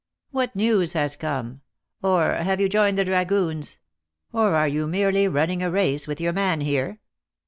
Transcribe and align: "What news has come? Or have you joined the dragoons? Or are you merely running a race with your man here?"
"What 0.31 0.55
news 0.55 0.93
has 0.93 1.15
come? 1.15 1.61
Or 2.01 2.33
have 2.37 2.59
you 2.59 2.67
joined 2.67 2.97
the 2.97 3.05
dragoons? 3.05 3.77
Or 4.33 4.55
are 4.55 4.67
you 4.67 4.87
merely 4.87 5.27
running 5.27 5.61
a 5.61 5.69
race 5.69 6.07
with 6.07 6.19
your 6.19 6.33
man 6.33 6.61
here?" 6.61 6.97